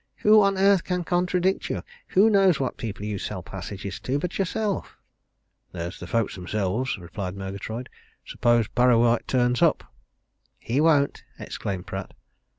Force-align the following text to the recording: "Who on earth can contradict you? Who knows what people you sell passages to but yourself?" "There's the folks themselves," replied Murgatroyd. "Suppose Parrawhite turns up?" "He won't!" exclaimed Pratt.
"Who 0.25 0.41
on 0.41 0.57
earth 0.57 0.83
can 0.83 1.03
contradict 1.03 1.69
you? 1.69 1.83
Who 2.07 2.31
knows 2.31 2.59
what 2.59 2.75
people 2.77 3.05
you 3.05 3.19
sell 3.19 3.43
passages 3.43 3.99
to 3.99 4.17
but 4.17 4.39
yourself?" 4.39 4.97
"There's 5.73 5.99
the 5.99 6.07
folks 6.07 6.33
themselves," 6.33 6.97
replied 6.97 7.35
Murgatroyd. 7.35 7.87
"Suppose 8.25 8.67
Parrawhite 8.69 9.27
turns 9.27 9.61
up?" 9.61 9.83
"He 10.57 10.81
won't!" 10.81 11.23
exclaimed 11.37 11.85
Pratt. 11.85 12.15